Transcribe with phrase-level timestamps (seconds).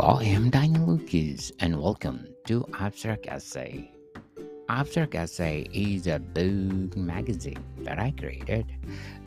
[0.00, 3.90] I am Daniel Lucas, and welcome to Abstract Essay.
[4.68, 8.66] Abstract Essay is a book magazine that I created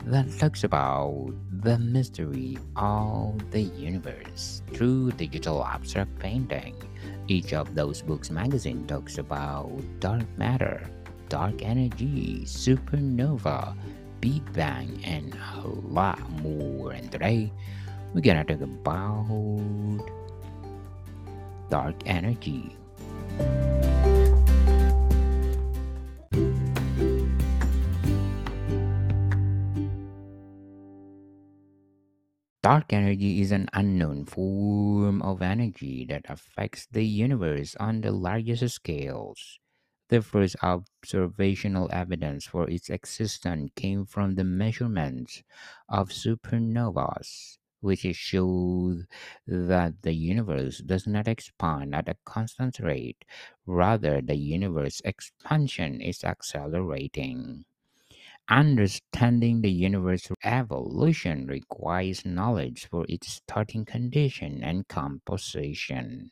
[0.06, 6.74] that talks about the mystery of the universe through digital abstract painting.
[7.28, 9.70] Each of those books magazine talks about
[10.00, 10.88] dark matter,
[11.28, 13.76] dark energy, supernova,
[14.20, 16.92] Big Bang, and a lot more.
[16.92, 17.52] And today
[18.14, 20.21] we're gonna talk about
[21.72, 22.76] dark energy.
[32.62, 38.68] Dark energy is an unknown form of energy that affects the universe on the largest
[38.68, 39.58] scales.
[40.10, 45.42] The first observational evidence for its existence came from the measurements
[45.88, 49.06] of supernovas, which shows
[49.46, 53.24] that the universe does not expand at a constant rate.
[53.66, 57.64] Rather, the universe expansion is accelerating.
[58.48, 66.30] Understanding the universe's evolution requires knowledge for its starting condition and composition.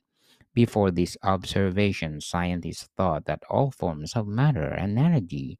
[0.54, 5.58] Before this observation, scientists thought that all forms of matter and energy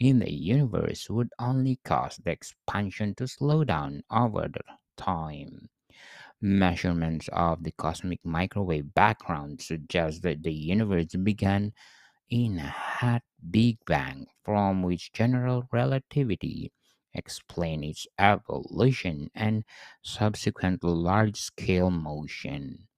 [0.00, 4.62] in the universe would only cause the expansion to slow down over the
[5.00, 5.70] time.
[6.42, 11.72] Measurements of the cosmic microwave background suggest that the universe began
[12.30, 16.72] in a hot Big Bang from which general relativity
[17.14, 19.64] explains its evolution and
[20.02, 22.88] subsequent large scale motion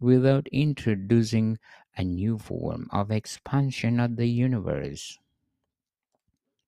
[0.00, 1.58] without introducing
[1.96, 5.18] a new form of expansion of the universe.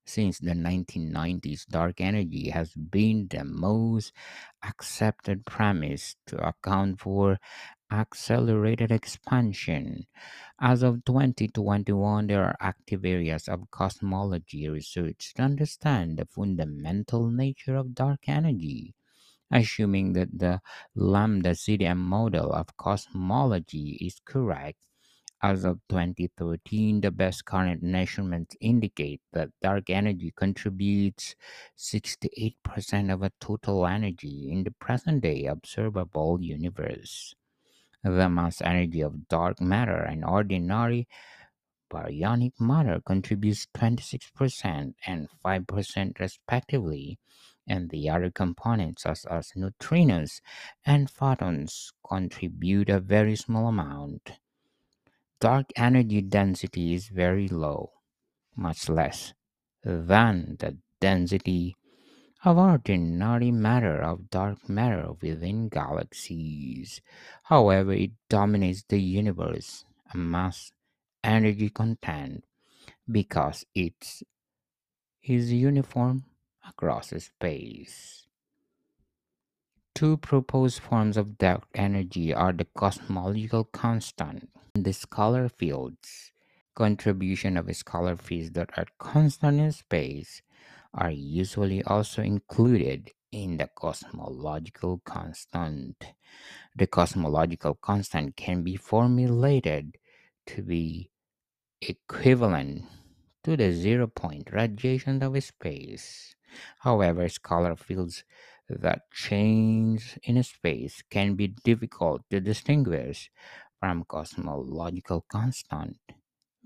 [0.07, 4.13] Since the 1990s, dark energy has been the most
[4.63, 7.37] accepted premise to account for
[7.91, 10.07] accelerated expansion.
[10.59, 17.75] As of 2021, there are active areas of cosmology research to understand the fundamental nature
[17.75, 18.95] of dark energy.
[19.51, 20.61] Assuming that the
[20.95, 24.77] lambda CDM model of cosmology is correct,
[25.41, 31.35] as of 2013, the best current measurements indicate that dark energy contributes
[31.77, 37.35] 68% of the total energy in the present day observable universe.
[38.03, 41.07] The mass energy of dark matter and ordinary
[41.91, 47.19] baryonic matter contributes 26% and 5% respectively,
[47.67, 50.41] and the other components such as neutrinos
[50.85, 54.39] and photons contribute a very small amount.
[55.39, 57.91] Dark energy density is very low,
[58.55, 59.33] much less
[59.83, 61.75] than the density
[62.43, 67.01] of ordinary matter of dark matter within galaxies.
[67.43, 70.71] However, it dominates the universe mass
[71.23, 72.43] energy content
[73.11, 74.23] because it
[75.21, 76.25] is uniform
[76.67, 78.25] across space.
[79.93, 84.49] Two proposed forms of dark energy are the cosmological constant
[84.83, 86.31] the scalar fields.
[86.75, 90.41] Contribution of scalar fields that are constant in space
[90.93, 96.03] are usually also included in the cosmological constant.
[96.75, 99.97] The cosmological constant can be formulated
[100.47, 101.11] to be
[101.81, 102.85] equivalent
[103.43, 106.35] to the zero point radiation of space.
[106.79, 108.23] However, scalar fields
[108.69, 113.31] that change in space can be difficult to distinguish
[113.79, 115.97] from cosmological constant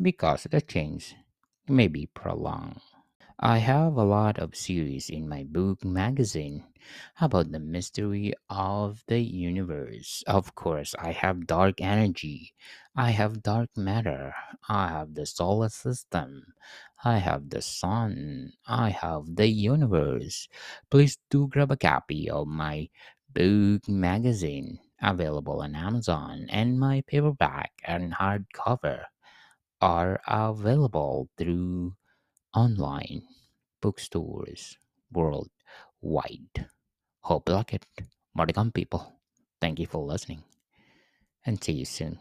[0.02, 1.16] because the change
[1.68, 2.82] may be prolonged.
[3.40, 6.66] I have a lot of series in my book magazine
[7.20, 10.24] about the mystery of the universe.
[10.28, 12.54] Of course, I have dark energy,
[12.96, 14.34] I have dark matter,
[14.70, 16.54] I have the solar system,
[17.04, 20.48] I have the sun, I have the universe.
[20.90, 22.90] Please do grab a copy of my
[23.34, 29.06] book magazine available on Amazon and my paperback and hardcover
[29.82, 31.96] are available through
[32.56, 33.24] online
[33.82, 34.78] bookstores
[35.12, 36.68] worldwide.
[37.22, 37.86] Hope you like it.
[38.36, 39.14] More people.
[39.62, 40.44] Thank you for listening
[41.46, 42.20] and see you soon.